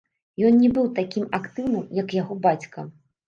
[0.47, 2.89] Ён не быў такім актыўным, як яго бацька.